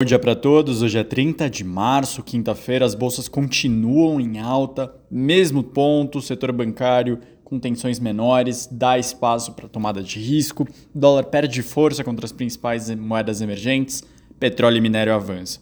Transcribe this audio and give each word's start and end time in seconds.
Bom 0.00 0.06
dia 0.06 0.18
para 0.20 0.36
todos. 0.36 0.80
Hoje 0.80 0.96
é 0.96 1.02
30 1.02 1.50
de 1.50 1.64
março, 1.64 2.22
quinta-feira. 2.22 2.86
As 2.86 2.94
bolsas 2.94 3.26
continuam 3.26 4.20
em 4.20 4.38
alta, 4.38 4.94
mesmo 5.10 5.60
ponto. 5.60 6.22
Setor 6.22 6.52
bancário 6.52 7.18
com 7.42 7.58
tensões 7.58 7.98
menores, 7.98 8.68
dá 8.70 8.96
espaço 8.96 9.54
para 9.54 9.68
tomada 9.68 10.00
de 10.00 10.20
risco. 10.20 10.62
O 10.94 10.98
dólar 11.00 11.24
perde 11.24 11.62
força 11.62 12.04
contra 12.04 12.24
as 12.24 12.30
principais 12.30 12.88
moedas 12.94 13.40
emergentes. 13.40 14.04
Petróleo 14.38 14.76
e 14.76 14.80
minério 14.80 15.12
avança. 15.12 15.58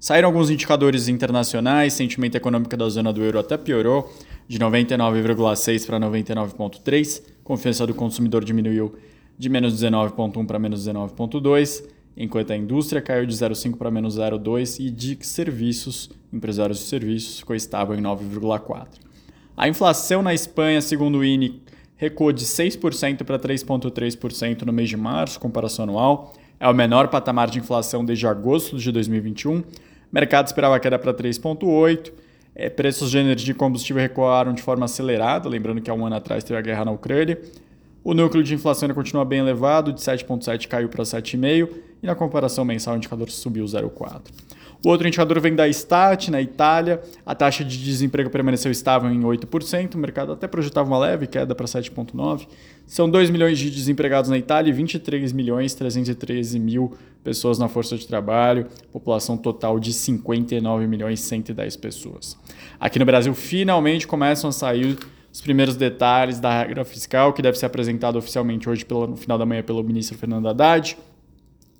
Saíram 0.00 0.30
alguns 0.30 0.50
indicadores 0.50 1.06
internacionais. 1.06 1.92
Sentimento 1.92 2.34
econômico 2.34 2.76
da 2.76 2.88
zona 2.88 3.12
do 3.12 3.22
euro 3.22 3.38
até 3.38 3.56
piorou, 3.56 4.12
de 4.48 4.58
99,6 4.58 5.86
para 5.86 6.00
99,3. 6.00 7.22
Confiança 7.44 7.86
do 7.86 7.94
consumidor 7.94 8.44
diminuiu 8.44 8.96
de 9.38 9.48
menos 9.48 9.80
19,1 9.80 10.44
para 10.44 10.58
menos 10.58 10.88
19,2 10.88 11.94
enquanto 12.16 12.52
a 12.52 12.56
indústria 12.56 13.02
caiu 13.02 13.26
de 13.26 13.34
0,5 13.34 13.76
para 13.76 13.90
menos 13.90 14.16
0,2 14.16 14.80
e 14.84 14.90
de 14.90 15.18
serviços, 15.20 16.10
empresários 16.32 16.78
de 16.78 16.84
serviços, 16.84 17.40
ficou 17.40 17.54
estável 17.54 17.94
em 17.94 18.00
9,4. 18.00 18.86
A 19.56 19.68
inflação 19.68 20.22
na 20.22 20.32
Espanha, 20.32 20.80
segundo 20.80 21.18
o 21.18 21.24
INE, 21.24 21.62
recuou 21.96 22.32
de 22.32 22.44
6% 22.44 23.24
para 23.24 23.38
3,3% 23.38 24.62
no 24.62 24.72
mês 24.72 24.88
de 24.88 24.96
março, 24.96 25.38
comparação 25.38 25.84
anual. 25.84 26.32
É 26.58 26.68
o 26.68 26.74
menor 26.74 27.08
patamar 27.08 27.50
de 27.50 27.58
inflação 27.58 28.04
desde 28.04 28.26
agosto 28.26 28.78
de 28.78 28.90
2021. 28.90 29.58
O 29.58 29.64
mercado 30.10 30.46
esperava 30.46 30.78
queda 30.80 30.98
para 30.98 31.12
3,8%. 31.12 32.12
É, 32.58 32.70
preços 32.70 33.10
de 33.10 33.18
energia 33.18 33.52
e 33.52 33.54
combustível 33.54 34.00
recuaram 34.00 34.54
de 34.54 34.62
forma 34.62 34.86
acelerada, 34.86 35.46
lembrando 35.46 35.82
que 35.82 35.90
há 35.90 35.94
um 35.94 36.06
ano 36.06 36.16
atrás 36.16 36.42
teve 36.42 36.58
a 36.58 36.62
guerra 36.62 36.86
na 36.86 36.90
Ucrânia. 36.90 37.38
O 38.02 38.14
núcleo 38.14 38.42
de 38.42 38.54
inflação 38.54 38.86
ainda 38.86 38.94
continua 38.94 39.26
bem 39.26 39.40
elevado, 39.40 39.92
de 39.92 40.00
7,7 40.00 40.66
caiu 40.66 40.88
para 40.88 41.04
7,5 41.04 41.68
e 42.02 42.06
na 42.06 42.14
comparação 42.14 42.64
mensal 42.64 42.94
o 42.94 42.96
indicador 42.96 43.30
subiu 43.30 43.64
0,4. 43.64 44.22
O 44.84 44.88
outro 44.88 45.08
indicador 45.08 45.40
vem 45.40 45.54
da 45.54 45.66
Stat, 45.68 46.30
na 46.30 46.40
Itália. 46.40 47.02
A 47.24 47.34
taxa 47.34 47.64
de 47.64 47.82
desemprego 47.82 48.30
permaneceu 48.30 48.70
estável 48.70 49.10
em 49.10 49.20
8%, 49.20 49.94
o 49.94 49.98
mercado 49.98 50.32
até 50.32 50.46
projetava 50.46 50.88
uma 50.88 50.98
leve 50.98 51.26
queda 51.26 51.54
para 51.54 51.66
7,9%. 51.66 52.46
São 52.86 53.10
2 53.10 53.30
milhões 53.30 53.58
de 53.58 53.68
desempregados 53.68 54.30
na 54.30 54.38
Itália 54.38 54.70
e 54.70 54.72
23 54.72 55.32
milhões 55.32 55.74
313 55.74 56.58
mil 56.60 56.92
pessoas 57.24 57.58
na 57.58 57.66
força 57.66 57.96
de 57.96 58.06
trabalho, 58.06 58.68
população 58.92 59.36
total 59.36 59.80
de 59.80 59.92
59 59.92 60.86
milhões 60.86 61.18
110 61.18 61.76
pessoas. 61.78 62.38
Aqui 62.78 63.00
no 63.00 63.04
Brasil, 63.04 63.34
finalmente 63.34 64.06
começam 64.06 64.50
a 64.50 64.52
sair 64.52 64.96
os 65.32 65.40
primeiros 65.40 65.74
detalhes 65.74 66.38
da 66.38 66.60
regra 66.60 66.84
fiscal, 66.84 67.32
que 67.32 67.42
deve 67.42 67.58
ser 67.58 67.66
apresentada 67.66 68.16
oficialmente 68.16 68.70
hoje 68.70 68.84
pelo, 68.84 69.08
no 69.08 69.16
final 69.16 69.36
da 69.36 69.44
manhã 69.44 69.62
pelo 69.62 69.82
ministro 69.82 70.16
Fernando 70.16 70.48
Haddad. 70.48 70.96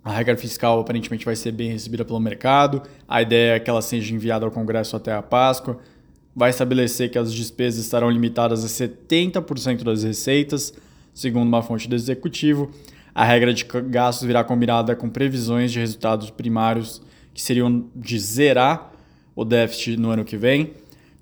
A 0.07 0.13
regra 0.13 0.37
fiscal 0.37 0.79
aparentemente 0.79 1.25
vai 1.25 1.35
ser 1.35 1.51
bem 1.51 1.69
recebida 1.69 2.05
pelo 2.05 2.21
mercado. 2.21 2.81
A 3.09 3.21
ideia 3.21 3.57
é 3.57 3.59
que 3.59 3.69
ela 3.69 3.83
seja 3.83 4.15
enviada 4.15 4.45
ao 4.45 4.53
Congresso 4.53 4.95
até 4.95 5.13
a 5.13 5.21
Páscoa. 5.21 5.81
Vai 6.33 6.51
estabelecer 6.51 7.11
que 7.11 7.19
as 7.19 7.35
despesas 7.35 7.85
estarão 7.85 8.09
limitadas 8.09 8.65
a 8.65 8.69
70% 8.69 9.83
das 9.83 10.05
receitas, 10.05 10.73
segundo 11.13 11.49
uma 11.49 11.61
fonte 11.61 11.89
do 11.89 11.97
executivo. 11.97 12.71
A 13.13 13.25
regra 13.25 13.53
de 13.53 13.65
gastos 13.65 14.25
virá 14.25 14.45
combinada 14.45 14.95
com 14.95 15.11
previsões 15.11 15.73
de 15.73 15.81
resultados 15.81 16.31
primários 16.31 17.03
que 17.35 17.43
seriam 17.43 17.87
de 17.97 18.17
zerar 18.21 18.93
o 19.35 19.45
déficit 19.45 19.97
no 19.97 20.11
ano 20.11 20.25
que 20.25 20.37
vem 20.37 20.73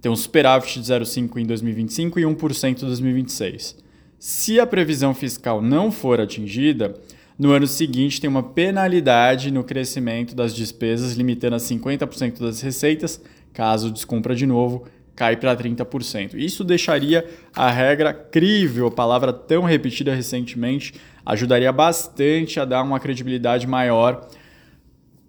tem 0.04 0.12
um 0.12 0.16
superávit 0.16 0.78
de 0.78 0.92
0,5% 0.92 1.38
em 1.38 1.46
2025 1.46 2.20
e 2.20 2.24
1% 2.24 2.68
em 2.68 2.74
2026. 2.74 3.74
Se 4.18 4.60
a 4.60 4.66
previsão 4.66 5.14
fiscal 5.14 5.62
não 5.62 5.90
for 5.90 6.20
atingida, 6.20 6.94
no 7.38 7.50
ano 7.50 7.66
seguinte 7.66 8.20
tem 8.20 8.30
uma 8.30 8.42
penalidade 8.42 9.50
no 9.50 9.64
crescimento 9.64 10.34
das 10.34 10.54
despesas, 10.54 11.14
limitando 11.14 11.56
a 11.56 11.58
50% 11.58 12.40
das 12.40 12.60
receitas. 12.60 13.20
Caso 13.52 13.90
descumpra 13.90 14.34
de 14.34 14.46
novo, 14.46 14.86
cai 15.16 15.36
para 15.36 15.56
30%. 15.56 16.34
Isso 16.34 16.62
deixaria 16.62 17.28
a 17.54 17.70
regra 17.70 18.12
crível, 18.12 18.90
palavra 18.90 19.32
tão 19.32 19.62
repetida 19.62 20.14
recentemente, 20.14 20.94
ajudaria 21.26 21.72
bastante 21.72 22.60
a 22.60 22.64
dar 22.64 22.82
uma 22.82 23.00
credibilidade 23.00 23.66
maior 23.66 24.28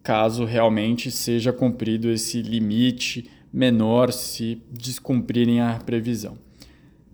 caso 0.05 0.45
realmente 0.45 1.09
seja 1.09 1.51
cumprido 1.51 2.11
esse 2.11 2.39
limite 2.39 3.27
menor 3.51 4.13
se 4.13 4.61
descumprirem 4.69 5.61
a 5.61 5.79
previsão. 5.83 6.37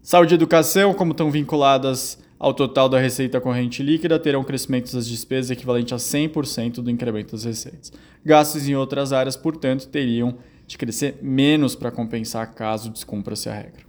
Saúde 0.03 0.33
e 0.33 0.35
educação, 0.35 0.93
como 0.93 1.11
estão 1.11 1.31
vinculadas 1.31 2.21
ao 2.41 2.55
total 2.55 2.89
da 2.89 2.97
receita 2.97 3.39
corrente 3.39 3.83
líquida, 3.83 4.17
terão 4.17 4.43
crescimento 4.43 4.91
das 4.91 5.07
despesas 5.07 5.51
equivalente 5.51 5.93
a 5.93 5.97
100% 5.97 6.81
do 6.81 6.89
incremento 6.89 7.33
das 7.33 7.43
receitas. 7.43 7.93
Gastos 8.25 8.67
em 8.67 8.75
outras 8.75 9.13
áreas, 9.13 9.35
portanto, 9.35 9.87
teriam 9.87 10.33
de 10.65 10.75
crescer 10.75 11.19
menos 11.21 11.75
para 11.75 11.91
compensar 11.91 12.55
caso 12.55 12.89
descumpra-se 12.89 13.47
a 13.47 13.53
regra. 13.53 13.83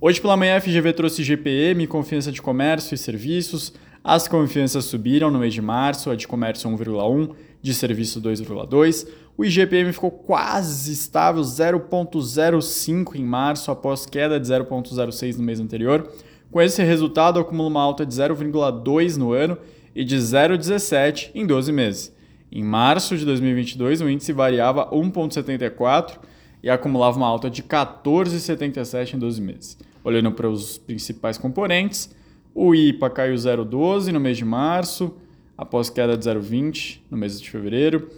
Hoje 0.00 0.18
pela 0.18 0.34
manhã, 0.34 0.56
a 0.56 0.60
FGV 0.62 0.94
trouxe 0.94 1.22
GPM, 1.22 1.86
confiança 1.86 2.32
de 2.32 2.40
comércio 2.40 2.94
e 2.94 2.98
serviços. 2.98 3.74
As 4.02 4.26
confianças 4.26 4.86
subiram 4.86 5.30
no 5.30 5.38
mês 5.38 5.52
de 5.52 5.60
março, 5.60 6.10
a 6.10 6.16
de 6.16 6.26
comércio 6.26 6.70
1,1, 6.70 7.34
de 7.60 7.74
serviço 7.74 8.18
2,2. 8.18 9.06
O 9.36 9.44
IGPM 9.44 9.92
ficou 9.92 10.10
quase 10.10 10.90
estável, 10.90 11.42
0,05 11.42 13.16
em 13.16 13.24
março, 13.24 13.70
após 13.70 14.06
queda 14.06 14.40
de 14.40 14.46
0,06 14.46 15.36
no 15.36 15.42
mês 15.42 15.60
anterior. 15.60 16.10
Com 16.50 16.60
esse 16.60 16.82
resultado, 16.82 17.38
acumula 17.38 17.68
uma 17.68 17.80
alta 17.80 18.04
de 18.04 18.12
0,2 18.12 19.16
no 19.16 19.32
ano 19.32 19.56
e 19.94 20.04
de 20.04 20.16
0,17 20.16 21.30
em 21.32 21.46
12 21.46 21.70
meses. 21.70 22.12
Em 22.50 22.64
março 22.64 23.16
de 23.16 23.24
2022, 23.24 24.00
o 24.00 24.08
índice 24.08 24.32
variava 24.32 24.90
1,74 24.90 26.18
e 26.60 26.68
acumulava 26.68 27.16
uma 27.16 27.28
alta 27.28 27.48
de 27.48 27.62
14,77 27.62 29.14
em 29.14 29.18
12 29.18 29.40
meses. 29.40 29.78
Olhando 30.02 30.32
para 30.32 30.50
os 30.50 30.76
principais 30.76 31.38
componentes, 31.38 32.10
o 32.52 32.74
IPA 32.74 33.10
caiu 33.10 33.34
0,12 33.36 34.10
no 34.10 34.18
mês 34.18 34.36
de 34.36 34.44
março, 34.44 35.14
após 35.56 35.88
queda 35.88 36.16
de 36.16 36.28
0,20 36.28 36.98
no 37.08 37.16
mês 37.16 37.40
de 37.40 37.48
fevereiro. 37.48 38.10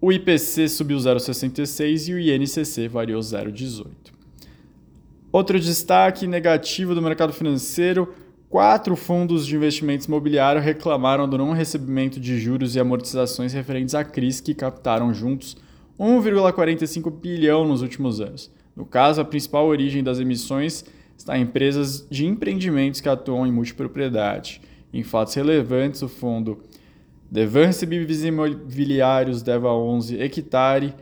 O 0.00 0.12
IPC 0.12 0.68
subiu 0.68 0.98
0,66 0.98 2.08
e 2.08 2.14
o 2.14 2.20
INCC 2.20 2.86
variou 2.86 3.20
0,18. 3.20 4.13
Outro 5.34 5.58
destaque 5.58 6.28
negativo 6.28 6.94
do 6.94 7.02
mercado 7.02 7.32
financeiro: 7.32 8.14
quatro 8.48 8.94
fundos 8.94 9.44
de 9.44 9.56
investimentos 9.56 10.06
imobiliários 10.06 10.64
reclamaram 10.64 11.28
do 11.28 11.36
não 11.36 11.50
recebimento 11.50 12.20
de 12.20 12.38
juros 12.38 12.76
e 12.76 12.78
amortizações 12.78 13.52
referentes 13.52 13.96
à 13.96 14.04
crise 14.04 14.40
que 14.40 14.54
captaram 14.54 15.12
juntos 15.12 15.56
1,45 15.98 17.10
bilhão 17.10 17.66
nos 17.66 17.82
últimos 17.82 18.20
anos. 18.20 18.48
No 18.76 18.86
caso, 18.86 19.20
a 19.20 19.24
principal 19.24 19.66
origem 19.66 20.04
das 20.04 20.20
emissões 20.20 20.84
está 21.18 21.36
em 21.36 21.42
empresas 21.42 22.06
de 22.08 22.24
empreendimentos 22.26 23.00
que 23.00 23.08
atuam 23.08 23.44
em 23.44 23.50
multipropriedade. 23.50 24.62
Em 24.92 25.02
fatos 25.02 25.34
relevantes, 25.34 26.00
o 26.00 26.08
fundo 26.08 26.60
Devance 27.28 27.84
Bibis 27.84 28.22
Imobiliários, 28.22 29.42
Deva 29.42 29.72
11, 29.72 30.16
Hectare, 30.16 30.94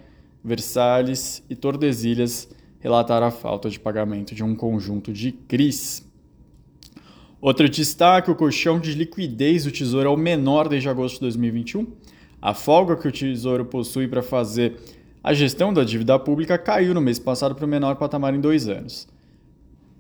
Versalhes 0.43 1.45
e 1.51 1.55
Tordesilhas 1.55 2.49
relataram 2.83 3.29
a 3.29 3.31
falta 3.31 3.71
de 3.71 3.81
pagamento 3.81 4.35
de 4.35 4.45
um 4.45 4.55
conjunto 4.55 5.13
de 5.13 5.33
CRIs. 5.33 6.07
Outro 7.41 7.69
destaque: 7.69 8.31
o 8.31 8.35
colchão 8.35 8.79
de 8.79 8.93
liquidez 8.93 9.65
do 9.65 9.71
Tesouro 9.71 10.09
é 10.09 10.13
o 10.13 10.17
menor 10.17 10.69
desde 10.69 10.89
agosto 10.89 11.15
de 11.15 11.21
2021. 11.21 11.87
A 12.41 12.53
folga 12.53 12.97
que 12.97 13.07
o 13.07 13.13
Tesouro 13.13 13.65
possui 13.65 14.09
para 14.09 14.23
fazer 14.23 14.77
a 15.25 15.33
gestão 15.33 15.73
da 15.73 15.85
dívida 15.85 16.19
pública 16.19 16.59
caiu 16.59 16.93
no 16.93 17.01
mês 17.01 17.17
passado 17.17 17.55
para 17.55 17.65
o 17.65 17.69
menor 17.69 17.95
patamar 17.95 18.35
em 18.35 18.41
dois 18.41 18.69
anos. 18.69 19.07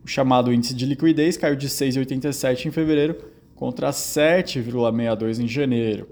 O 0.04 0.08
chamado 0.08 0.52
índice 0.52 0.74
de 0.74 0.84
liquidez 0.84 1.36
caiu 1.36 1.54
de 1.54 1.68
6,87 1.68 2.66
em 2.66 2.70
fevereiro 2.72 3.16
contra 3.54 3.90
7,62 3.90 5.38
em 5.38 5.46
janeiro. 5.46 6.08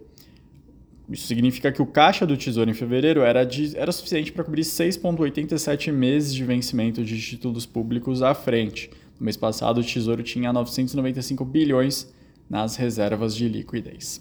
Isso 1.11 1.27
significa 1.27 1.73
que 1.73 1.83
o 1.83 1.87
caixa 1.87 2.25
do 2.25 2.37
Tesouro 2.37 2.71
em 2.71 2.75
fevereiro 2.75 3.23
era, 3.23 3.45
de, 3.45 3.77
era 3.77 3.91
suficiente 3.91 4.31
para 4.31 4.45
cobrir 4.45 4.63
6,87 4.63 5.93
meses 5.93 6.33
de 6.33 6.45
vencimento 6.45 7.05
de 7.05 7.21
títulos 7.21 7.67
públicos 7.67 8.23
à 8.23 8.33
frente. 8.33 8.91
No 9.19 9.25
mês 9.25 9.37
passado, 9.37 9.81
o 9.81 9.85
Tesouro 9.85 10.23
tinha 10.23 10.53
995 10.53 11.45
bilhões 11.45 12.09
nas 12.49 12.77
reservas 12.77 13.35
de 13.35 13.49
liquidez. 13.49 14.21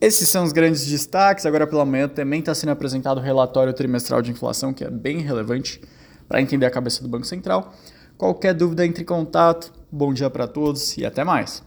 Esses 0.00 0.28
são 0.28 0.44
os 0.44 0.52
grandes 0.52 0.86
destaques. 0.86 1.46
Agora 1.46 1.66
pela 1.66 1.84
manhã 1.84 2.06
também 2.06 2.40
está 2.40 2.54
sendo 2.54 2.70
apresentado 2.70 3.18
o 3.18 3.22
relatório 3.22 3.72
trimestral 3.72 4.20
de 4.20 4.30
inflação, 4.30 4.72
que 4.72 4.84
é 4.84 4.90
bem 4.90 5.20
relevante 5.20 5.80
para 6.28 6.42
entender 6.42 6.66
a 6.66 6.70
cabeça 6.70 7.02
do 7.02 7.08
Banco 7.08 7.26
Central. 7.26 7.74
Qualquer 8.18 8.52
dúvida, 8.52 8.84
entre 8.84 9.02
em 9.02 9.06
contato. 9.06 9.72
Bom 9.90 10.12
dia 10.12 10.28
para 10.28 10.46
todos 10.46 10.96
e 10.98 11.06
até 11.06 11.24
mais. 11.24 11.56